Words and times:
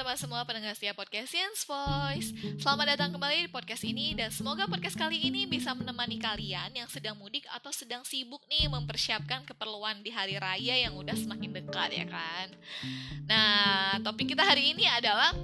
teman-teman 0.00 0.16
semua 0.16 0.48
pendengar 0.48 0.72
setiap 0.72 0.96
podcast 0.96 1.28
Science 1.28 1.68
Voice. 1.68 2.32
Selamat 2.56 2.96
datang 2.96 3.12
kembali 3.12 3.44
di 3.44 3.50
podcast 3.52 3.84
ini 3.84 4.16
Dan 4.16 4.32
semoga 4.32 4.64
podcast 4.64 4.96
kali 4.96 5.28
ini 5.28 5.44
bisa 5.44 5.76
menemani 5.76 6.16
kalian 6.16 6.72
yang 6.72 6.88
sedang 6.88 7.20
mudik 7.20 7.44
atau 7.52 7.68
sedang 7.68 8.00
sibuk 8.00 8.40
nih 8.48 8.64
Mempersiapkan 8.72 9.44
keperluan 9.44 10.00
di 10.00 10.08
hari 10.08 10.40
raya 10.40 10.88
yang 10.88 10.96
udah 10.96 11.12
semakin 11.12 11.52
dekat 11.52 12.00
ya 12.00 12.06
kan? 12.08 12.48
Nah 13.28 14.00
topik 14.00 14.32
kita 14.32 14.40
hari 14.40 14.72
ini 14.72 14.88
adalah 14.88 15.36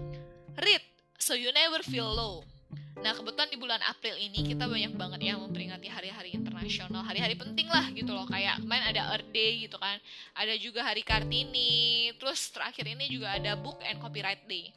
Read 0.56 0.80
So 1.20 1.36
You 1.36 1.52
Never 1.52 1.84
Feel 1.84 2.08
Low 2.08 2.55
Nah 2.96 3.12
kebetulan 3.12 3.48
di 3.52 3.58
bulan 3.60 3.80
April 3.84 4.16
ini 4.16 4.56
kita 4.56 4.64
banyak 4.64 4.96
banget 4.96 5.20
ya 5.28 5.34
memperingati 5.36 5.88
hari-hari 5.92 6.32
internasional, 6.32 7.04
hari-hari 7.04 7.36
penting 7.36 7.68
lah 7.68 7.84
gitu 7.92 8.08
loh. 8.16 8.24
Kayak 8.24 8.64
kemarin 8.64 8.84
ada 8.88 9.02
Earth 9.12 9.28
Day 9.36 9.68
gitu 9.68 9.76
kan, 9.76 10.00
ada 10.32 10.54
juga 10.56 10.80
Hari 10.80 11.04
Kartini, 11.04 12.10
terus 12.16 12.48
terakhir 12.48 12.88
ini 12.88 13.12
juga 13.12 13.36
ada 13.36 13.52
Book 13.52 13.84
and 13.84 14.00
Copyright 14.00 14.48
Day. 14.48 14.72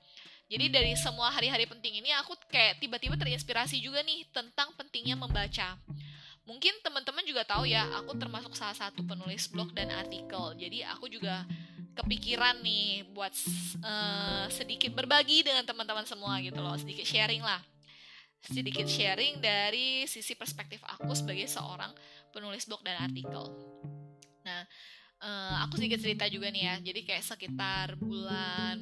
Jadi 0.50 0.66
dari 0.68 0.94
semua 0.98 1.30
hari-hari 1.32 1.70
penting 1.70 2.02
ini 2.02 2.10
aku 2.20 2.36
kayak 2.50 2.82
tiba-tiba 2.82 3.16
terinspirasi 3.16 3.80
juga 3.80 4.02
nih 4.04 4.28
tentang 4.34 4.74
pentingnya 4.76 5.16
membaca. 5.16 5.78
Mungkin 6.44 6.82
teman-teman 6.82 7.22
juga 7.24 7.46
tahu 7.46 7.70
ya, 7.70 7.86
aku 8.02 8.18
termasuk 8.18 8.58
salah 8.58 8.74
satu 8.74 9.06
penulis 9.06 9.46
blog 9.48 9.70
dan 9.78 9.94
artikel. 9.94 10.58
Jadi 10.58 10.82
aku 10.82 11.06
juga 11.06 11.46
kepikiran 11.94 12.66
nih 12.66 13.06
buat 13.14 13.30
uh, 13.86 14.50
sedikit 14.50 14.90
berbagi 14.98 15.46
dengan 15.46 15.62
teman-teman 15.62 16.10
semua 16.10 16.42
gitu 16.42 16.58
loh, 16.58 16.74
sedikit 16.74 17.06
sharing 17.06 17.46
lah 17.46 17.62
sedikit 18.40 18.88
sharing 18.88 19.44
dari 19.44 20.08
sisi 20.08 20.34
perspektif 20.34 20.80
aku 20.88 21.12
sebagai 21.12 21.46
seorang 21.46 21.92
penulis 22.32 22.64
blog 22.66 22.82
dan 22.88 23.04
artikel. 23.04 23.52
Nah, 24.48 24.64
uh, 25.20 25.56
aku 25.68 25.78
sedikit 25.78 26.00
cerita 26.00 26.26
juga 26.32 26.48
nih 26.50 26.64
ya. 26.64 26.76
Jadi 26.92 27.00
kayak 27.04 27.24
sekitar 27.24 28.00
bulan 28.00 28.80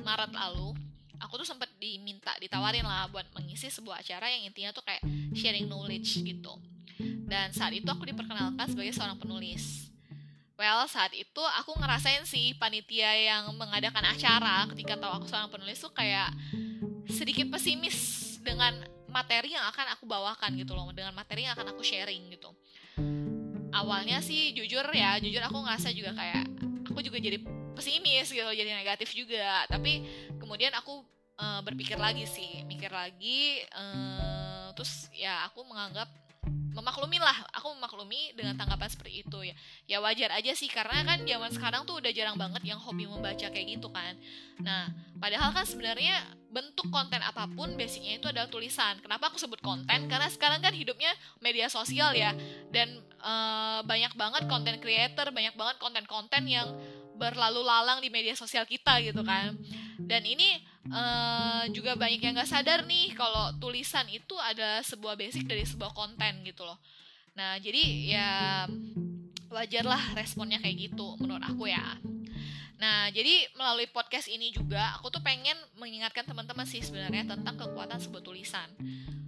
Maret 0.00 0.32
lalu, 0.32 0.72
aku 1.20 1.42
tuh 1.42 1.48
sempat 1.48 1.68
diminta 1.76 2.32
ditawarin 2.40 2.86
lah 2.86 3.10
buat 3.12 3.26
mengisi 3.36 3.68
sebuah 3.68 4.00
acara 4.00 4.32
yang 4.32 4.48
intinya 4.48 4.72
tuh 4.72 4.84
kayak 4.86 5.04
sharing 5.36 5.68
knowledge 5.68 6.24
gitu. 6.24 6.56
Dan 7.26 7.52
saat 7.52 7.76
itu 7.76 7.86
aku 7.86 8.08
diperkenalkan 8.08 8.64
sebagai 8.70 8.94
seorang 8.96 9.20
penulis. 9.20 9.92
Well, 10.56 10.88
saat 10.88 11.12
itu 11.12 11.42
aku 11.60 11.76
ngerasain 11.76 12.24
sih 12.24 12.56
panitia 12.56 13.12
yang 13.12 13.52
mengadakan 13.60 14.08
acara 14.08 14.64
ketika 14.72 14.96
tahu 14.96 15.20
aku 15.20 15.26
seorang 15.28 15.52
penulis 15.52 15.76
tuh 15.76 15.92
kayak 15.92 16.32
sedikit 17.12 17.52
pesimis 17.52 18.25
dengan 18.46 18.78
materi 19.10 19.58
yang 19.58 19.66
akan 19.66 19.98
aku 19.98 20.06
bawakan 20.06 20.54
gitu 20.54 20.78
loh 20.78 20.94
dengan 20.94 21.10
materi 21.10 21.50
yang 21.50 21.58
akan 21.58 21.74
aku 21.74 21.82
sharing 21.82 22.30
gitu. 22.30 22.54
Awalnya 23.74 24.22
sih 24.22 24.54
jujur 24.54 24.86
ya 24.94 25.18
jujur 25.18 25.42
aku 25.42 25.58
ngerasa 25.66 25.90
juga 25.90 26.14
kayak 26.14 26.46
aku 26.86 27.02
juga 27.02 27.18
jadi 27.18 27.42
pesimis 27.74 28.30
gitu 28.30 28.46
jadi 28.54 28.70
negatif 28.78 29.10
juga. 29.12 29.66
Tapi 29.66 30.06
kemudian 30.38 30.70
aku 30.78 31.02
uh, 31.42 31.60
berpikir 31.66 31.98
lagi 31.98 32.24
sih 32.24 32.62
mikir 32.70 32.94
lagi 32.94 33.66
uh, 33.74 34.70
terus 34.78 35.10
ya 35.12 35.48
aku 35.50 35.66
menganggap 35.66 36.06
memaklumi 36.76 37.16
lah 37.16 37.32
aku 37.56 37.72
memaklumi 37.80 38.36
dengan 38.36 38.52
tanggapan 38.52 38.92
seperti 38.92 39.24
itu 39.24 39.38
ya. 39.40 39.56
Ya 39.88 39.98
wajar 40.04 40.36
aja 40.36 40.52
sih 40.52 40.68
karena 40.68 41.00
kan 41.08 41.24
zaman 41.24 41.50
sekarang 41.50 41.82
tuh 41.88 42.04
udah 42.04 42.12
jarang 42.12 42.36
banget 42.36 42.62
yang 42.68 42.76
hobi 42.76 43.08
membaca 43.08 43.48
kayak 43.48 43.80
gitu 43.80 43.88
kan. 43.88 44.12
Nah 44.60 44.92
padahal 45.16 45.56
kan 45.56 45.64
sebenarnya 45.64 46.20
bentuk 46.52 46.92
konten 46.92 47.24
apa 47.24 47.48
pun 47.48 47.72
basicnya 47.80 48.20
itu 48.20 48.28
adalah 48.28 48.52
tulisan. 48.52 49.00
Kenapa 49.00 49.32
aku 49.32 49.40
sebut 49.40 49.58
konten? 49.64 50.04
Karena 50.06 50.28
sekarang 50.28 50.60
kan 50.60 50.76
hidupnya 50.76 51.16
media 51.40 51.72
sosial 51.72 52.12
ya. 52.12 52.36
Dan 52.68 53.00
uh, 53.24 53.80
banyak 53.80 54.12
banget 54.12 54.44
konten 54.44 54.76
creator 54.78 55.32
banyak 55.32 55.56
banget 55.56 55.76
konten-konten 55.80 56.44
yang 56.44 56.68
berlalu 57.16 57.64
lalang 57.64 57.98
di 58.04 58.12
media 58.12 58.36
sosial 58.36 58.68
kita 58.68 59.00
gitu 59.02 59.24
kan 59.24 59.56
dan 59.98 60.22
ini 60.22 60.60
uh, 60.92 61.64
juga 61.72 61.96
banyak 61.96 62.20
yang 62.20 62.36
gak 62.36 62.48
sadar 62.48 62.84
nih 62.84 63.16
kalau 63.16 63.56
tulisan 63.58 64.06
itu 64.12 64.36
ada 64.38 64.84
sebuah 64.84 65.16
basic 65.16 65.48
dari 65.48 65.64
sebuah 65.64 65.96
konten 65.96 66.44
gitu 66.44 66.62
loh 66.62 66.78
nah 67.36 67.56
jadi 67.60 67.82
ya 68.06 68.30
wajarlah 69.50 70.16
responnya 70.16 70.60
kayak 70.60 70.92
gitu 70.92 71.16
menurut 71.20 71.44
aku 71.44 71.68
ya 71.68 71.84
Nah, 72.76 73.08
jadi 73.08 73.48
melalui 73.56 73.88
podcast 73.88 74.28
ini 74.28 74.52
juga 74.52 74.92
aku 75.00 75.08
tuh 75.08 75.24
pengen 75.24 75.56
mengingatkan 75.80 76.28
teman-teman 76.28 76.68
sih 76.68 76.84
sebenarnya 76.84 77.24
tentang 77.24 77.56
kekuatan 77.56 77.96
sebuah 77.96 78.20
tulisan. 78.20 78.68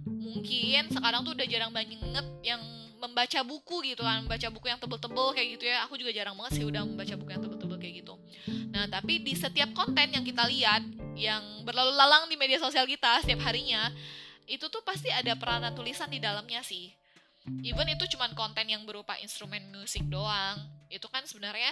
Mungkin 0.05 0.93
sekarang 0.93 1.25
tuh 1.25 1.33
udah 1.33 1.47
jarang 1.49 1.73
banget 1.73 2.25
yang 2.45 2.61
membaca 3.01 3.41
buku 3.41 3.81
gitu 3.89 4.05
kan, 4.05 4.21
membaca 4.21 4.47
buku 4.53 4.69
yang 4.69 4.77
tebel-tebel 4.77 5.27
kayak 5.33 5.47
gitu 5.57 5.65
ya. 5.65 5.81
Aku 5.89 5.97
juga 5.97 6.13
jarang 6.13 6.37
banget 6.37 6.61
sih 6.61 6.65
udah 6.65 6.85
membaca 6.85 7.13
buku 7.17 7.29
yang 7.33 7.41
tebel-tebel 7.41 7.58
kayak 7.79 8.05
gitu. 8.05 8.13
Nah, 8.69 8.85
tapi 8.91 9.23
di 9.23 9.33
setiap 9.33 9.71
konten 9.73 10.11
yang 10.11 10.21
kita 10.21 10.45
lihat 10.45 10.83
yang 11.15 11.63
berlalu 11.63 11.95
lalang 11.95 12.27
di 12.27 12.35
media 12.35 12.59
sosial 12.59 12.85
kita 12.85 13.23
setiap 13.23 13.41
harinya, 13.47 13.89
itu 14.45 14.67
tuh 14.67 14.83
pasti 14.85 15.09
ada 15.09 15.33
peranan 15.39 15.73
tulisan 15.73 16.11
di 16.11 16.19
dalamnya 16.21 16.61
sih. 16.61 16.91
Even 17.65 17.87
itu 17.89 18.05
cuma 18.13 18.29
konten 18.37 18.67
yang 18.69 18.85
berupa 18.85 19.17
instrumen 19.23 19.63
musik 19.73 20.05
doang. 20.05 20.59
Itu 20.91 21.09
kan 21.09 21.25
sebenarnya 21.25 21.71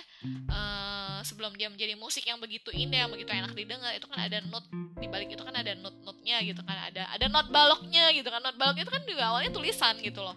uh, 0.49 1.19
sebelum 1.21 1.53
dia 1.53 1.69
menjadi 1.69 1.93
musik 1.93 2.25
yang 2.25 2.41
begitu 2.41 2.73
indah 2.73 3.05
yang 3.05 3.11
begitu 3.13 3.29
enak 3.29 3.53
didengar 3.53 3.93
itu 3.93 4.09
kan 4.09 4.17
ada 4.17 4.41
note 4.47 4.65
di 4.97 5.05
balik 5.05 5.29
itu 5.29 5.43
kan 5.43 5.53
ada 5.53 5.77
note 5.77 5.99
notnya 6.01 6.41
gitu 6.41 6.65
kan. 6.65 6.77
Ada 6.89 7.13
ada 7.13 7.25
note 7.29 7.53
baloknya 7.53 8.09
gitu 8.15 8.25
kan. 8.25 8.41
Note 8.41 8.57
balok 8.57 8.77
itu 8.81 8.89
kan 8.89 9.03
juga 9.05 9.23
awalnya 9.29 9.53
tulisan 9.53 9.93
gitu 10.01 10.23
loh 10.23 10.33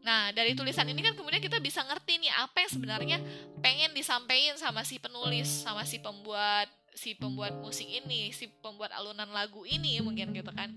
nah 0.00 0.32
dari 0.32 0.56
tulisan 0.56 0.88
ini 0.88 1.04
kan 1.04 1.12
kemudian 1.12 1.44
kita 1.44 1.60
bisa 1.60 1.84
ngerti 1.84 2.24
nih 2.24 2.32
apa 2.40 2.56
yang 2.64 2.70
sebenarnya 2.72 3.18
pengen 3.60 3.92
disampaikan 3.92 4.56
sama 4.56 4.80
si 4.80 4.96
penulis 4.96 5.48
sama 5.64 5.84
si 5.84 6.00
pembuat 6.00 6.68
si 6.96 7.12
pembuat 7.14 7.54
musik 7.60 7.86
ini 7.86 8.32
si 8.32 8.48
pembuat 8.48 8.90
alunan 8.96 9.28
lagu 9.28 9.62
ini 9.68 10.00
mungkin 10.00 10.32
gitu 10.32 10.50
kan 10.50 10.72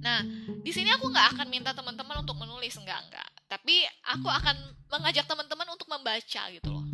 Nah, 0.00 0.22
di 0.62 0.70
sini 0.70 0.92
aku 0.94 1.10
nggak 1.10 1.34
akan 1.34 1.46
minta 1.50 1.74
teman-teman 1.74 2.22
untuk 2.22 2.38
menulis, 2.38 2.74
enggak 2.78 3.00
enggak. 3.08 3.28
Tapi 3.50 3.82
aku 4.06 4.30
akan 4.30 4.54
mengajak 4.90 5.26
teman-teman 5.26 5.66
untuk 5.74 5.90
membaca 5.90 6.42
gitu 6.50 6.68
loh. 6.70 6.86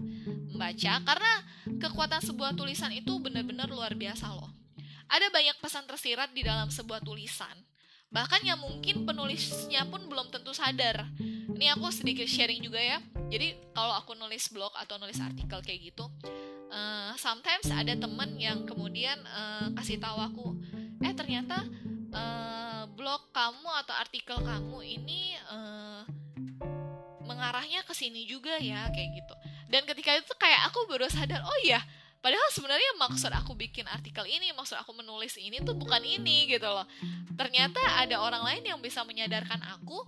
Membaca 0.52 0.92
karena 1.04 1.32
kekuatan 1.76 2.20
sebuah 2.24 2.56
tulisan 2.56 2.92
itu 2.92 3.12
benar-benar 3.20 3.68
luar 3.68 3.92
biasa 3.92 4.32
loh. 4.32 4.48
Ada 5.12 5.28
banyak 5.28 5.60
pesan 5.60 5.84
tersirat 5.84 6.32
di 6.32 6.40
dalam 6.40 6.72
sebuah 6.72 7.04
tulisan. 7.04 7.52
Bahkan 8.12 8.44
yang 8.44 8.60
mungkin 8.60 9.08
penulisnya 9.08 9.88
pun 9.88 10.04
belum 10.06 10.28
tentu 10.28 10.52
sadar. 10.52 11.08
Ini 11.52 11.72
aku 11.76 11.88
sedikit 11.88 12.28
sharing 12.28 12.60
juga 12.60 12.78
ya. 12.78 13.00
Jadi 13.32 13.72
kalau 13.72 13.96
aku 13.96 14.12
nulis 14.12 14.52
blog 14.52 14.72
atau 14.76 15.00
nulis 15.00 15.16
artikel 15.16 15.64
kayak 15.64 15.80
gitu, 15.92 16.04
uh, 16.68 17.16
sometimes 17.16 17.64
ada 17.72 17.96
temen 17.96 18.36
yang 18.36 18.68
kemudian 18.68 19.16
uh, 19.24 19.72
kasih 19.80 19.96
tahu 19.96 20.20
aku, 20.20 20.46
eh 21.00 21.16
ternyata 21.16 21.64
uh, 22.12 22.84
blog 22.92 23.32
kamu 23.32 23.70
atau 23.84 23.94
artikel 23.96 24.36
kamu 24.36 24.78
ini 25.00 25.32
uh, 25.48 26.04
mengarahnya 27.24 27.80
ke 27.88 27.96
sini 27.96 28.28
juga 28.28 28.60
ya 28.60 28.90
kayak 28.92 29.10
gitu 29.16 29.34
dan 29.72 29.88
ketika 29.88 30.12
itu 30.12 30.34
kayak 30.36 30.68
aku 30.68 30.84
baru 30.84 31.08
sadar 31.08 31.40
oh 31.40 31.58
iya 31.64 31.80
padahal 32.22 32.48
sebenarnya 32.54 32.90
maksud 32.96 33.34
aku 33.34 33.58
bikin 33.58 33.84
artikel 33.90 34.22
ini 34.24 34.54
maksud 34.54 34.78
aku 34.78 34.94
menulis 34.94 35.34
ini 35.36 35.58
tuh 35.60 35.74
bukan 35.74 36.00
ini 36.00 36.48
gitu 36.48 36.64
loh. 36.70 36.86
Ternyata 37.34 37.82
ada 37.98 38.22
orang 38.22 38.46
lain 38.46 38.62
yang 38.62 38.78
bisa 38.78 39.02
menyadarkan 39.02 39.58
aku 39.76 40.06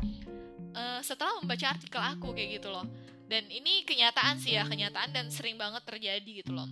uh, 0.73 1.03
setelah 1.03 1.37
membaca 1.43 1.67
artikel 1.75 1.99
aku 2.01 2.33
kayak 2.33 2.63
gitu 2.63 2.71
loh. 2.71 2.87
Dan 3.27 3.51
ini 3.51 3.83
kenyataan 3.83 4.39
sih 4.39 4.55
ya 4.55 4.63
kenyataan 4.65 5.11
dan 5.11 5.27
sering 5.29 5.59
banget 5.59 5.83
terjadi 5.83 6.31
gitu 6.45 6.55
loh. 6.55 6.71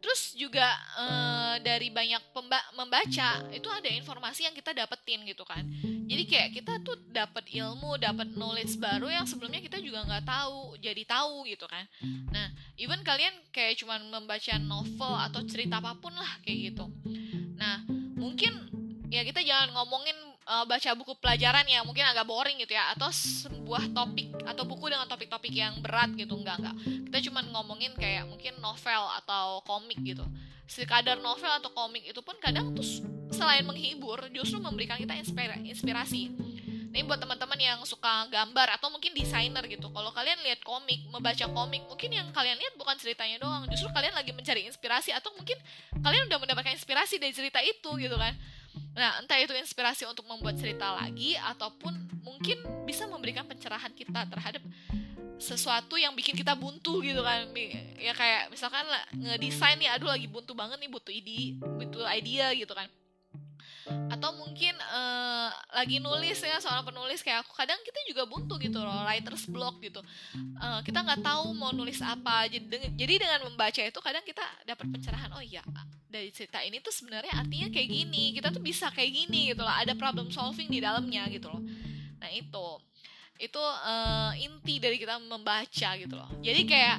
Terus 0.00 0.36
juga 0.36 0.68
uh, 0.96 1.56
dari 1.60 1.92
banyak 1.92 2.32
membaca 2.76 3.28
itu 3.52 3.68
ada 3.68 3.88
informasi 3.88 4.48
yang 4.48 4.56
kita 4.56 4.72
dapetin 4.72 5.24
gitu 5.24 5.44
kan 5.48 5.64
jadi 6.04 6.22
kayak 6.28 6.48
kita 6.60 6.72
tuh 6.84 7.00
dapat 7.08 7.48
ilmu 7.48 7.96
dapat 7.96 8.28
knowledge 8.36 8.76
baru 8.76 9.08
yang 9.08 9.24
sebelumnya 9.24 9.64
kita 9.64 9.80
juga 9.80 10.04
nggak 10.04 10.24
tahu 10.28 10.76
jadi 10.78 11.02
tahu 11.08 11.48
gitu 11.48 11.64
kan. 11.64 11.84
Nah 12.28 12.52
even 12.76 13.00
kalian 13.00 13.32
kayak 13.48 13.80
cuman 13.80 14.04
membaca 14.12 14.54
novel 14.60 15.12
atau 15.16 15.40
cerita 15.48 15.80
apa 15.80 15.96
pun 15.96 16.12
lah 16.12 16.40
kayak 16.44 16.72
gitu. 16.72 16.84
Nah 17.56 17.84
mungkin 18.20 18.52
ya 19.08 19.24
kita 19.24 19.40
jangan 19.40 19.72
ngomongin 19.72 20.16
uh, 20.44 20.64
baca 20.68 20.90
buku 20.92 21.16
pelajaran 21.22 21.64
yang 21.70 21.88
mungkin 21.88 22.04
agak 22.04 22.28
boring 22.28 22.60
gitu 22.60 22.76
ya 22.76 22.92
atau 22.92 23.08
sebuah 23.08 23.94
topik 23.94 24.34
atau 24.44 24.64
buku 24.68 24.90
dengan 24.92 25.08
topik-topik 25.08 25.54
yang 25.54 25.78
berat 25.80 26.12
gitu 26.18 26.34
enggak 26.34 26.58
enggak 26.60 26.76
kita 27.08 27.30
cuma 27.30 27.46
ngomongin 27.46 27.94
kayak 27.94 28.26
mungkin 28.26 28.58
novel 28.58 29.02
atau 29.22 29.62
komik 29.64 30.02
gitu. 30.02 30.26
Sekadar 30.64 31.20
novel 31.20 31.52
atau 31.60 31.70
komik 31.70 32.04
itu 32.08 32.20
pun 32.24 32.34
kadang 32.40 32.72
tuh 32.74 33.13
selain 33.34 33.66
menghibur 33.66 34.22
justru 34.30 34.62
memberikan 34.62 34.94
kita 34.94 35.18
inspirasi. 35.66 36.30
Ini 36.94 37.02
buat 37.10 37.18
teman-teman 37.18 37.58
yang 37.58 37.82
suka 37.82 38.30
gambar 38.30 38.78
atau 38.78 38.86
mungkin 38.86 39.10
desainer 39.18 39.66
gitu. 39.66 39.90
Kalau 39.90 40.14
kalian 40.14 40.38
lihat 40.46 40.62
komik 40.62 41.02
membaca 41.10 41.42
komik 41.50 41.82
mungkin 41.90 42.14
yang 42.14 42.30
kalian 42.30 42.54
lihat 42.54 42.78
bukan 42.78 42.94
ceritanya 42.94 43.42
doang. 43.42 43.66
Justru 43.66 43.90
kalian 43.90 44.14
lagi 44.14 44.30
mencari 44.30 44.62
inspirasi 44.70 45.10
atau 45.10 45.34
mungkin 45.34 45.58
kalian 45.98 46.30
udah 46.30 46.38
mendapatkan 46.38 46.70
inspirasi 46.70 47.18
dari 47.18 47.34
cerita 47.34 47.58
itu 47.66 47.90
gitu 47.98 48.14
kan. 48.14 48.30
Nah, 48.94 49.18
entah 49.18 49.42
itu 49.42 49.50
inspirasi 49.58 50.06
untuk 50.06 50.22
membuat 50.30 50.54
cerita 50.54 50.94
lagi 50.94 51.34
ataupun 51.34 52.22
mungkin 52.22 52.62
bisa 52.86 53.10
memberikan 53.10 53.42
pencerahan 53.42 53.90
kita 53.90 54.30
terhadap 54.30 54.62
sesuatu 55.42 55.98
yang 55.98 56.14
bikin 56.14 56.38
kita 56.38 56.54
buntu 56.54 57.02
gitu 57.02 57.26
kan. 57.26 57.50
Ya 57.98 58.14
kayak 58.14 58.54
misalkan 58.54 58.86
ngedesain 59.18 59.82
nih 59.82 59.90
aduh 59.90 60.14
lagi 60.14 60.30
buntu 60.30 60.54
banget 60.54 60.78
nih 60.78 60.86
butuh 60.86 61.10
ide 61.10 61.58
butuh 61.58 62.06
idea 62.06 62.54
gitu 62.54 62.70
kan 62.70 62.86
atau 63.84 64.30
mungkin 64.40 64.72
uh, 64.80 65.52
lagi 65.76 66.00
nulis 66.00 66.40
ya 66.40 66.56
seorang 66.60 66.88
penulis 66.88 67.20
kayak 67.20 67.44
aku. 67.44 67.52
Kadang 67.52 67.76
kita 67.84 68.00
juga 68.08 68.24
buntu 68.24 68.56
gitu 68.56 68.80
loh 68.80 69.04
writers 69.04 69.44
block 69.48 69.80
gitu. 69.84 70.00
Uh, 70.56 70.80
kita 70.80 71.04
nggak 71.04 71.20
tahu 71.20 71.52
mau 71.52 71.70
nulis 71.74 72.00
apa. 72.00 72.48
Jadi 72.48 72.96
jadi 72.96 73.14
dengan 73.28 73.40
membaca 73.44 73.80
itu 73.84 74.00
kadang 74.00 74.24
kita 74.24 74.44
dapat 74.64 74.86
pencerahan 74.88 75.30
oh 75.36 75.44
iya 75.44 75.60
dari 76.08 76.30
cerita 76.30 76.62
ini 76.62 76.78
tuh 76.80 76.94
sebenarnya 76.94 77.34
artinya 77.36 77.68
kayak 77.68 77.88
gini. 77.90 78.24
Kita 78.32 78.48
tuh 78.48 78.62
bisa 78.64 78.88
kayak 78.88 79.12
gini 79.12 79.52
gitu 79.52 79.60
loh. 79.60 79.74
Ada 79.74 79.92
problem 79.98 80.32
solving 80.32 80.72
di 80.72 80.80
dalamnya 80.80 81.28
gitu 81.28 81.52
loh. 81.52 81.60
Nah 82.22 82.30
itu. 82.32 82.68
Itu 83.34 83.58
uh, 83.58 84.30
inti 84.38 84.78
dari 84.78 84.96
kita 84.96 85.18
membaca 85.18 85.90
gitu 85.98 86.14
loh. 86.14 86.30
Jadi 86.38 86.60
kayak 86.64 86.98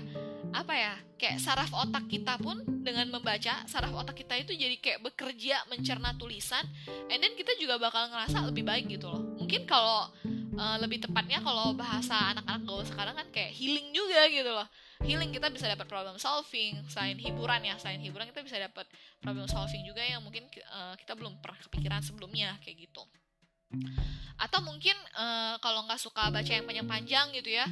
apa 0.55 0.71
ya 0.71 0.93
kayak 1.19 1.43
saraf 1.43 1.67
otak 1.75 2.07
kita 2.07 2.39
pun 2.39 2.55
dengan 2.79 3.11
membaca 3.11 3.67
saraf 3.67 3.91
otak 3.91 4.23
kita 4.23 4.39
itu 4.39 4.55
jadi 4.55 4.79
kayak 4.79 4.99
bekerja 5.03 5.67
mencerna 5.67 6.15
tulisan 6.15 6.63
and 7.11 7.19
then 7.19 7.35
kita 7.35 7.51
juga 7.59 7.75
bakal 7.75 8.07
ngerasa 8.07 8.47
lebih 8.47 8.63
baik 8.63 8.87
gitu 8.87 9.11
loh. 9.11 9.19
Mungkin 9.35 9.67
kalau 9.67 10.07
uh, 10.55 10.77
lebih 10.79 11.03
tepatnya 11.03 11.43
kalau 11.43 11.75
bahasa 11.75 12.31
anak-anak 12.31 12.63
gaul 12.63 12.83
sekarang 12.87 13.15
kan 13.19 13.27
kayak 13.35 13.51
healing 13.51 13.91
juga 13.91 14.31
gitu 14.31 14.47
loh. 14.47 14.67
Healing 15.03 15.35
kita 15.35 15.51
bisa 15.51 15.67
dapat 15.67 15.85
problem 15.91 16.15
solving 16.15 16.79
selain 16.87 17.19
hiburan 17.19 17.61
ya 17.67 17.75
selain 17.75 17.99
hiburan 17.99 18.31
kita 18.31 18.41
bisa 18.41 18.57
dapat 18.57 18.87
problem 19.19 19.45
solving 19.51 19.83
juga 19.83 20.01
yang 20.01 20.23
mungkin 20.23 20.47
uh, 20.71 20.95
kita 20.95 21.19
belum 21.19 21.43
pernah 21.43 21.59
kepikiran 21.67 21.99
sebelumnya 21.99 22.55
kayak 22.63 22.87
gitu. 22.87 23.03
Atau 24.39 24.63
mungkin 24.63 24.95
uh, 25.19 25.59
kalau 25.59 25.83
nggak 25.83 25.99
suka 25.99 26.31
baca 26.31 26.47
yang 26.47 26.63
panjang-panjang 26.63 27.35
gitu 27.35 27.59
ya 27.59 27.67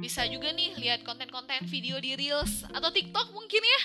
bisa 0.00 0.24
juga 0.28 0.52
nih 0.52 0.76
lihat 0.76 1.00
konten-konten 1.02 1.64
video 1.66 1.96
di 1.98 2.14
reels 2.14 2.64
atau 2.70 2.88
TikTok 2.92 3.32
mungkin 3.32 3.62
ya. 3.62 3.80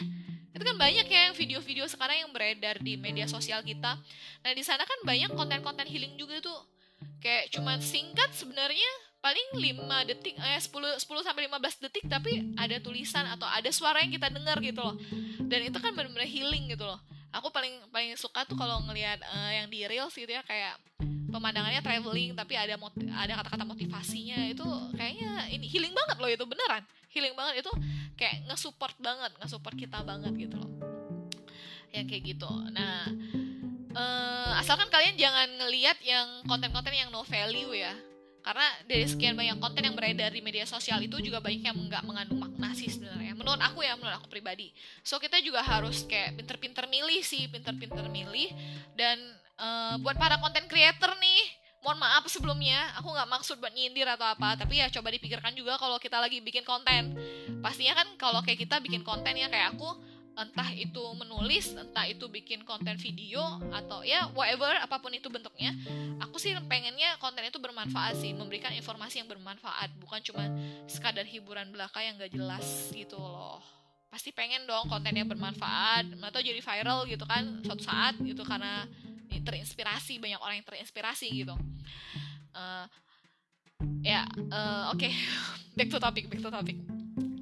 Itu 0.52 0.64
kan 0.68 0.76
banyak 0.76 1.08
ya 1.08 1.32
yang 1.32 1.36
video-video 1.36 1.88
sekarang 1.88 2.28
yang 2.28 2.32
beredar 2.36 2.78
di 2.84 3.00
media 3.00 3.26
sosial 3.26 3.64
kita. 3.64 3.96
Nah 4.44 4.52
di 4.52 4.64
sana 4.64 4.84
kan 4.84 5.00
banyak 5.08 5.32
konten-konten 5.32 5.88
healing 5.88 6.20
juga 6.20 6.44
tuh. 6.44 6.60
Kayak 7.24 7.50
cuman 7.56 7.80
singkat 7.80 8.30
sebenarnya 8.36 8.92
paling 9.22 9.48
5 9.54 10.10
detik 10.10 10.36
eh 10.42 10.58
10 10.58 10.98
10 10.98 11.06
sampai 11.22 11.46
15 11.46 11.84
detik 11.88 12.06
tapi 12.10 12.52
ada 12.58 12.82
tulisan 12.82 13.26
atau 13.30 13.46
ada 13.46 13.70
suara 13.70 14.02
yang 14.02 14.12
kita 14.12 14.28
dengar 14.34 14.60
gitu 14.60 14.82
loh. 14.84 14.96
Dan 15.48 15.72
itu 15.72 15.78
kan 15.80 15.96
benar-benar 15.96 16.28
healing 16.28 16.70
gitu 16.70 16.84
loh. 16.84 17.00
Aku 17.32 17.48
paling 17.48 17.72
paling 17.96 18.20
suka 18.20 18.44
tuh 18.44 18.60
kalau 18.60 18.84
ngelihat 18.92 19.24
uh, 19.24 19.52
yang 19.56 19.72
di 19.72 19.88
reels 19.88 20.12
gitu 20.12 20.28
ya 20.28 20.44
kayak 20.44 20.76
pemandangannya 21.32 21.80
traveling 21.80 22.36
tapi 22.36 22.60
ada 22.60 22.76
ada 23.18 23.34
kata-kata 23.40 23.64
motivasinya 23.64 24.52
itu 24.52 24.68
kayaknya 25.00 25.48
ini 25.50 25.66
healing 25.66 25.96
banget 25.96 26.18
loh 26.20 26.30
itu 26.30 26.46
beneran. 26.46 26.84
Healing 27.12 27.36
banget 27.36 27.64
itu 27.64 27.72
kayak 28.20 28.46
nge-support 28.52 28.96
banget 29.00 29.32
nge-support 29.40 29.76
kita 29.80 30.04
banget 30.04 30.36
gitu 30.36 30.60
loh. 30.60 30.72
Yang 31.96 32.06
kayak 32.12 32.24
gitu. 32.36 32.52
Nah 32.76 33.08
uh, 33.96 34.60
asalkan 34.60 34.88
kalian 34.92 35.16
jangan 35.16 35.48
ngelihat 35.66 35.98
yang 36.04 36.44
konten-konten 36.48 36.92
yang 36.92 37.10
no 37.10 37.24
value 37.24 37.72
ya. 37.76 37.96
Karena 38.42 38.66
dari 38.90 39.06
sekian 39.06 39.38
banyak 39.38 39.62
konten 39.62 39.86
yang 39.86 39.94
beredar 39.94 40.34
di 40.34 40.42
media 40.42 40.66
sosial 40.66 40.98
itu 40.98 41.14
juga 41.22 41.38
banyak 41.38 41.62
yang 41.62 41.78
nggak 41.78 42.02
mengandung 42.02 42.42
makna 42.42 42.74
sih 42.74 42.90
sebenarnya. 42.90 43.38
Menurut 43.38 43.62
aku 43.62 43.86
ya 43.86 43.94
menurut 43.94 44.18
aku 44.18 44.34
pribadi. 44.34 44.74
So 45.06 45.22
kita 45.22 45.38
juga 45.46 45.62
harus 45.62 46.02
kayak 46.10 46.42
pinter-pinter 46.42 46.90
milih 46.90 47.22
sih 47.22 47.46
pinter-pinter 47.54 48.10
milih. 48.10 48.50
Dan 48.98 49.22
uh, 49.62 49.96
buat 50.02 50.18
para 50.18 50.42
konten 50.42 50.66
creator 50.66 51.14
nih 51.22 51.42
mohon 51.82 51.98
maaf 51.98 52.26
sebelumnya 52.30 52.94
aku 52.98 53.10
nggak 53.10 53.30
maksud 53.30 53.58
buat 53.58 53.74
nyindir 53.74 54.06
atau 54.06 54.26
apa 54.26 54.58
tapi 54.58 54.82
ya 54.82 54.90
coba 54.90 55.14
dipikirkan 55.14 55.54
juga 55.58 55.78
kalau 55.82 55.98
kita 55.98 56.22
lagi 56.22 56.38
bikin 56.42 56.62
konten 56.62 57.18
pastinya 57.62 58.02
kan 58.02 58.08
kalau 58.22 58.42
kayak 58.46 58.62
kita 58.66 58.78
bikin 58.82 59.02
konten 59.02 59.34
ya 59.34 59.50
kayak 59.50 59.74
aku 59.78 59.90
entah 60.32 60.70
itu 60.72 61.04
menulis, 61.20 61.76
entah 61.76 62.08
itu 62.08 62.24
bikin 62.32 62.64
konten 62.64 62.96
video 62.96 63.44
atau 63.76 64.02
ya 64.02 64.32
whatever 64.32 64.72
apa 64.80 64.98
pun 65.04 65.12
itu 65.12 65.28
bentuknya, 65.28 65.76
aku 66.24 66.40
sih 66.40 66.56
pengennya 66.66 67.20
konten 67.20 67.44
itu 67.44 67.60
bermanfaat 67.60 68.16
sih, 68.16 68.32
memberikan 68.32 68.72
informasi 68.72 69.20
yang 69.20 69.30
bermanfaat, 69.30 69.92
bukan 70.00 70.24
cuma 70.24 70.48
sekadar 70.88 71.28
hiburan 71.28 71.70
belaka 71.76 72.00
yang 72.00 72.16
gak 72.16 72.32
jelas 72.32 72.90
gitu 72.96 73.20
loh. 73.20 73.60
Pasti 74.08 74.32
pengen 74.32 74.68
dong 74.68 74.88
konten 74.92 75.16
yang 75.16 75.28
bermanfaat 75.28 76.08
atau 76.20 76.42
jadi 76.44 76.60
viral 76.60 77.08
gitu 77.08 77.24
kan 77.24 77.64
suatu 77.64 77.84
saat 77.84 78.16
gitu 78.20 78.44
karena 78.44 78.88
terinspirasi 79.40 80.20
banyak 80.20 80.44
orang 80.44 80.60
yang 80.60 80.68
terinspirasi 80.68 81.32
gitu. 81.32 81.56
Uh, 82.52 82.84
ya 84.04 84.28
uh, 84.52 84.92
oke 84.92 85.00
okay. 85.00 85.16
back 85.80 85.88
to 85.88 85.98
topic 85.98 86.28
back 86.28 86.44
to 86.44 86.52
topic 86.52 86.78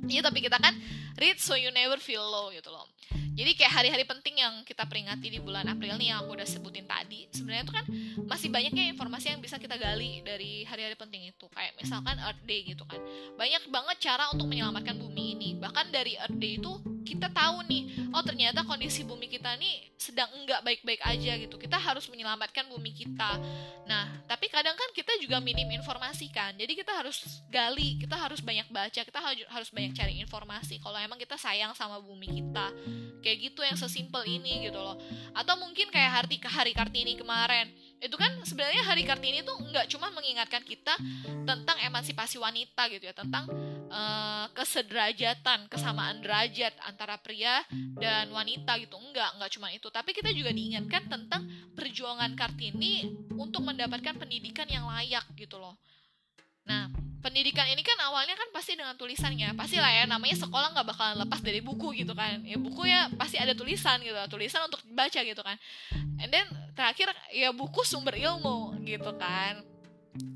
Iya 0.09 0.25
tapi 0.25 0.41
kita 0.41 0.57
kan 0.57 0.73
read 1.21 1.37
so 1.37 1.53
you 1.53 1.69
never 1.69 2.01
feel 2.01 2.25
low 2.25 2.49
gitu 2.49 2.73
loh. 2.73 2.89
Jadi 3.37 3.55
kayak 3.55 3.71
hari-hari 3.71 4.03
penting 4.03 4.41
yang 4.41 4.65
kita 4.67 4.83
peringati 4.83 5.31
di 5.31 5.39
bulan 5.39 5.63
April 5.69 5.95
nih 5.95 6.11
yang 6.11 6.25
aku 6.25 6.35
udah 6.35 6.49
sebutin 6.49 6.83
tadi, 6.83 7.29
sebenarnya 7.31 7.63
itu 7.63 7.71
kan 7.71 7.85
masih 8.27 8.49
banyaknya 8.51 8.89
informasi 8.91 9.31
yang 9.31 9.39
bisa 9.39 9.55
kita 9.61 9.79
gali 9.79 10.19
dari 10.25 10.67
hari-hari 10.67 10.97
penting 10.97 11.29
itu. 11.29 11.45
Kayak 11.53 11.77
misalkan 11.79 12.19
Earth 12.19 12.43
Day 12.43 12.67
gitu 12.67 12.83
kan. 12.83 12.99
Banyak 13.37 13.69
banget 13.71 13.97
cara 14.03 14.27
untuk 14.33 14.49
menyelamatkan 14.49 14.97
bumi 14.97 15.39
ini. 15.39 15.49
Bahkan 15.55 15.93
dari 15.93 16.19
Earth 16.19 16.35
Day 16.35 16.59
itu 16.59 16.73
kita 17.09 17.33
tahu 17.33 17.65
nih, 17.65 18.13
oh 18.13 18.21
ternyata 18.21 18.61
kondisi 18.61 19.01
bumi 19.01 19.25
kita 19.25 19.57
nih 19.57 19.89
sedang 19.97 20.29
enggak 20.37 20.61
baik-baik 20.61 21.01
aja 21.01 21.33
gitu. 21.41 21.57
Kita 21.57 21.81
harus 21.81 22.05
menyelamatkan 22.07 22.69
bumi 22.69 22.93
kita. 22.93 23.41
Nah, 23.89 24.05
tapi 24.29 24.45
kadang 24.53 24.77
kan 24.77 24.89
kita 24.93 25.17
juga 25.17 25.41
minim 25.41 25.65
informasi 25.73 26.29
kan. 26.29 26.53
Jadi 26.53 26.77
kita 26.77 26.93
harus 26.93 27.41
gali, 27.49 27.97
kita 27.97 28.13
harus 28.13 28.39
banyak 28.39 28.69
baca, 28.69 29.01
kita 29.01 29.19
harus 29.49 29.69
banyak 29.73 29.97
cari 29.97 30.21
informasi 30.21 30.77
kalau 30.77 31.01
emang 31.01 31.17
kita 31.17 31.35
sayang 31.35 31.73
sama 31.73 31.97
bumi 31.97 32.29
kita 32.29 32.69
kayak 33.19 33.51
gitu 33.51 33.61
yang 33.61 33.75
sesimpel 33.75 34.23
ini 34.23 34.67
gitu 34.67 34.79
loh 34.79 34.95
atau 35.35 35.55
mungkin 35.59 35.91
kayak 35.91 36.23
hari 36.23 36.37
hari 36.47 36.71
kartini 36.71 37.19
kemarin 37.19 37.67
itu 37.99 38.15
kan 38.15 38.31
sebenarnya 38.47 38.83
hari 38.87 39.03
kartini 39.03 39.43
tuh 39.43 39.55
nggak 39.59 39.91
cuma 39.91 40.07
mengingatkan 40.15 40.63
kita 40.63 40.95
tentang 41.43 41.77
emansipasi 41.83 42.39
wanita 42.39 42.87
gitu 42.95 43.03
ya 43.11 43.13
tentang 43.13 43.51
uh, 43.89 44.45
kesederajatan 44.53 45.67
kesamaan 45.67 46.21
derajat 46.21 46.73
antara 46.85 47.17
pria 47.19 47.65
dan 47.97 48.29
wanita 48.31 48.77
gitu 48.79 48.95
enggak 48.97 49.35
enggak 49.35 49.49
cuma 49.57 49.67
itu 49.73 49.87
tapi 49.91 50.13
kita 50.13 50.29
juga 50.31 50.53
diingatkan 50.53 51.09
tentang 51.09 51.45
perjuangan 51.73 52.33
kartini 52.37 53.09
untuk 53.35 53.65
mendapatkan 53.65 54.15
pendidikan 54.15 54.69
yang 54.69 54.87
layak 54.87 55.25
gitu 55.35 55.57
loh 55.57 55.77
Nah, 56.69 56.85
pendidikan 57.25 57.65
ini 57.65 57.81
kan 57.81 57.97
awalnya 58.05 58.37
kan 58.37 58.45
pasti 58.53 58.77
dengan 58.77 58.93
tulisannya. 58.93 59.57
Pasti 59.57 59.81
lah 59.81 59.89
ya, 59.89 60.05
namanya 60.05 60.37
sekolah 60.37 60.77
nggak 60.77 60.87
bakalan 60.93 61.17
lepas 61.25 61.41
dari 61.41 61.65
buku 61.65 61.97
gitu 61.97 62.13
kan. 62.13 62.45
Ya 62.45 62.61
buku 62.61 62.85
ya 62.85 63.09
pasti 63.17 63.41
ada 63.41 63.57
tulisan 63.57 63.97
gitu, 64.05 64.13
tulisan 64.29 64.69
untuk 64.69 64.85
dibaca 64.85 65.17
gitu 65.17 65.41
kan. 65.41 65.57
And 66.21 66.29
then 66.29 66.45
terakhir 66.77 67.09
ya 67.33 67.49
buku 67.49 67.81
sumber 67.81 68.13
ilmu 68.13 68.77
gitu 68.85 69.09
kan. 69.17 69.65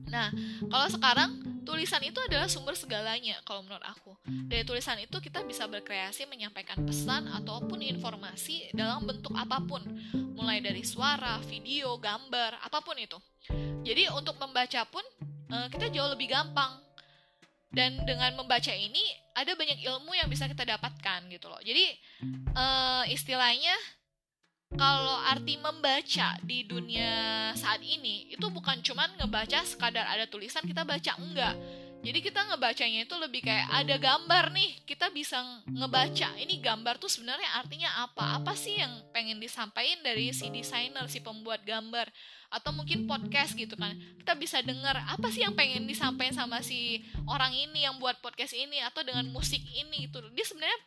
Nah, 0.10 0.33
kalau 0.74 0.89
sekarang 0.89 1.38
tulisan 1.63 2.03
itu 2.03 2.20
adalah 2.20 2.46
sumber 2.51 2.75
segalanya 2.75 3.39
kalau 3.48 3.63
menurut 3.63 3.84
aku. 3.84 4.13
Dari 4.27 4.63
tulisan 4.67 5.00
itu 5.00 5.17
kita 5.20 5.41
bisa 5.43 5.67
berkreasi 5.67 6.27
menyampaikan 6.29 6.84
pesan 6.84 7.27
ataupun 7.32 7.82
informasi 7.82 8.72
dalam 8.75 9.08
bentuk 9.08 9.34
apa 9.34 9.60
pun, 9.63 9.82
mulai 10.36 10.60
dari 10.60 10.84
suara, 10.84 11.39
video, 11.48 11.96
gambar, 11.98 12.60
apa 12.62 12.79
pun 12.84 12.96
itu. 13.00 13.17
Jadi 13.84 14.08
untuk 14.15 14.39
membaca 14.39 14.84
pun 14.88 15.03
uh, 15.51 15.67
kita 15.67 15.91
jauh 15.91 16.12
lebih 16.13 16.32
gampang 16.32 16.84
dan 17.74 18.05
dengan 18.05 18.38
membaca 18.38 18.70
ini 18.70 19.01
ada 19.34 19.58
banyak 19.58 19.82
ilmu 19.82 20.13
yang 20.13 20.29
bisa 20.29 20.46
kita 20.46 20.62
dapatkan 20.62 21.25
gitu 21.34 21.50
loh 21.50 21.58
jadi 21.65 21.98
uh, 22.53 23.03
istilahnya 23.10 23.74
kalau 24.75 25.17
arti 25.29 25.55
membaca 25.61 26.37
di 26.41 26.65
dunia 26.65 27.51
saat 27.53 27.79
ini 27.81 28.33
itu 28.33 28.45
bukan 28.49 28.81
cuman 28.81 29.13
ngebaca 29.21 29.61
sekadar 29.65 30.05
ada 30.09 30.25
tulisan 30.25 30.65
kita 30.65 30.81
baca 30.83 31.13
enggak 31.19 31.55
jadi 32.03 32.19
kita 32.19 32.43
ngebacanya 32.51 33.07
itu 33.07 33.15
lebih 33.15 33.47
kayak 33.47 33.63
ada 33.71 33.95
gambar 33.95 34.51
nih, 34.51 34.75
kita 34.83 35.07
bisa 35.15 35.39
ngebaca 35.71 36.35
ini 36.35 36.59
gambar 36.59 36.99
tuh 36.99 37.07
sebenarnya 37.07 37.47
artinya 37.55 38.03
apa? 38.03 38.43
Apa 38.43 38.59
sih 38.59 38.75
yang 38.75 38.91
pengen 39.15 39.39
disampaikan 39.39 40.03
dari 40.03 40.35
si 40.35 40.51
desainer, 40.51 41.07
si 41.07 41.23
pembuat 41.23 41.63
gambar? 41.63 42.11
Atau 42.51 42.75
mungkin 42.75 43.07
podcast 43.07 43.55
gitu 43.55 43.79
kan. 43.79 43.95
Kita 44.19 44.35
bisa 44.35 44.59
dengar 44.59 44.99
apa 44.99 45.31
sih 45.31 45.47
yang 45.47 45.55
pengen 45.55 45.87
disampaikan 45.87 46.35
sama 46.35 46.59
si 46.59 46.99
orang 47.23 47.55
ini 47.55 47.87
yang 47.87 47.95
buat 48.03 48.19
podcast 48.19 48.51
ini 48.51 48.83
atau 48.83 48.99
dengan 49.07 49.23
musik 49.31 49.63
ini 49.63 50.11
gitu. 50.11 50.19
Dia 50.35 50.43
sebenarnya 50.43 50.79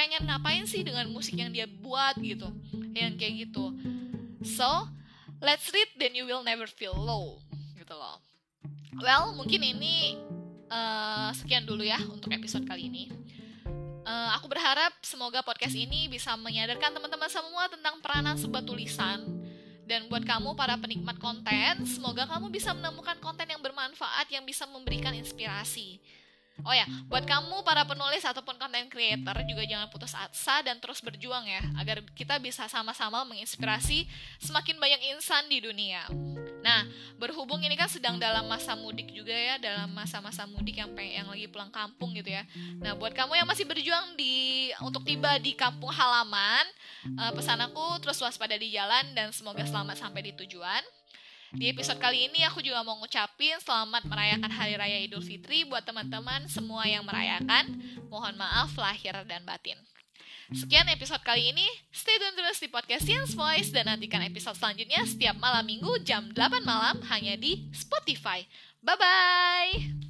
pengen 0.00 0.24
ngapain 0.24 0.64
sih 0.64 0.80
dengan 0.80 1.04
musik 1.12 1.36
yang 1.36 1.52
dia 1.52 1.68
buat 1.68 2.16
gitu. 2.16 2.48
Yang 2.96 3.20
kayak 3.20 3.34
gitu. 3.44 3.76
So, 4.40 4.88
let's 5.44 5.68
read 5.68 5.92
then 6.00 6.16
you 6.16 6.24
will 6.24 6.40
never 6.40 6.64
feel 6.64 6.96
low 6.96 7.44
gitu 7.76 7.92
loh. 7.92 8.16
Well, 8.96 9.36
mungkin 9.36 9.60
ini 9.60 10.16
uh, 10.72 11.36
sekian 11.36 11.68
dulu 11.68 11.84
ya 11.84 12.00
untuk 12.08 12.32
episode 12.32 12.64
kali 12.64 12.88
ini. 12.88 13.12
Uh, 14.08 14.32
aku 14.40 14.48
berharap 14.48 14.96
semoga 15.04 15.44
podcast 15.44 15.76
ini 15.76 16.08
bisa 16.08 16.32
menyadarkan 16.32 16.96
teman-teman 16.96 17.28
semua 17.28 17.68
tentang 17.68 18.00
peranan 18.00 18.40
sebuah 18.40 18.64
tulisan 18.64 19.20
Dan 19.90 20.06
buat 20.06 20.22
kamu 20.22 20.54
para 20.54 20.78
penikmat 20.78 21.18
konten, 21.18 21.82
semoga 21.82 22.22
kamu 22.22 22.46
bisa 22.54 22.70
menemukan 22.70 23.18
konten 23.18 23.42
yang 23.42 23.58
bermanfaat 23.58 24.30
yang 24.30 24.46
bisa 24.46 24.62
memberikan 24.70 25.10
inspirasi. 25.10 25.98
Oh 26.64 26.74
ya, 26.74 26.86
buat 27.08 27.24
kamu 27.24 27.62
para 27.64 27.84
penulis 27.88 28.22
ataupun 28.24 28.56
content 28.60 28.88
creator 28.90 29.36
juga 29.48 29.62
jangan 29.64 29.88
putus 29.88 30.12
asa 30.12 30.60
dan 30.64 30.76
terus 30.78 31.00
berjuang 31.00 31.44
ya 31.48 31.62
agar 31.80 32.04
kita 32.12 32.36
bisa 32.38 32.68
sama-sama 32.68 33.24
menginspirasi 33.28 34.04
semakin 34.42 34.76
banyak 34.76 35.00
insan 35.16 35.48
di 35.48 35.58
dunia. 35.62 36.04
Nah, 36.60 36.84
berhubung 37.16 37.64
ini 37.64 37.72
kan 37.72 37.88
sedang 37.88 38.20
dalam 38.20 38.44
masa 38.44 38.76
mudik 38.76 39.08
juga 39.12 39.32
ya, 39.32 39.56
dalam 39.56 39.88
masa-masa 39.96 40.44
mudik 40.44 40.76
yang 40.76 40.92
yang 41.00 41.28
lagi 41.28 41.48
pulang 41.48 41.72
kampung 41.72 42.12
gitu 42.12 42.28
ya. 42.28 42.44
Nah, 42.80 42.92
buat 42.96 43.16
kamu 43.16 43.40
yang 43.40 43.48
masih 43.48 43.64
berjuang 43.64 44.16
di 44.16 44.68
untuk 44.84 45.04
tiba 45.08 45.40
di 45.40 45.56
kampung 45.56 45.88
halaman, 45.88 46.64
uh, 47.16 47.32
pesan 47.32 47.60
aku 47.64 48.00
terus 48.04 48.20
waspada 48.20 48.56
di 48.60 48.72
jalan 48.72 49.16
dan 49.16 49.32
semoga 49.32 49.64
selamat 49.64 49.96
sampai 49.96 50.20
di 50.20 50.32
tujuan. 50.36 50.84
Di 51.50 51.66
episode 51.66 51.98
kali 51.98 52.30
ini 52.30 52.46
aku 52.46 52.62
juga 52.62 52.78
mau 52.86 52.94
ngucapin 53.02 53.58
selamat 53.58 54.06
merayakan 54.06 54.50
Hari 54.54 54.74
Raya 54.78 54.98
Idul 55.02 55.18
Fitri 55.18 55.66
buat 55.66 55.82
teman-teman 55.82 56.46
semua 56.46 56.86
yang 56.86 57.02
merayakan. 57.02 57.74
Mohon 58.06 58.38
maaf 58.38 58.70
lahir 58.78 59.18
dan 59.26 59.42
batin. 59.42 59.74
Sekian 60.54 60.86
episode 60.86 61.22
kali 61.26 61.50
ini. 61.50 61.66
Stay 61.90 62.14
tune 62.22 62.38
terus 62.38 62.62
di 62.62 62.70
podcast 62.70 63.02
Science 63.02 63.34
Voice 63.34 63.74
dan 63.74 63.90
nantikan 63.90 64.22
episode 64.22 64.58
selanjutnya 64.58 65.02
setiap 65.02 65.34
malam 65.42 65.66
minggu 65.66 66.02
jam 66.06 66.30
8 66.30 66.62
malam 66.62 67.02
hanya 67.10 67.34
di 67.34 67.66
Spotify. 67.74 68.46
Bye-bye! 68.82 70.09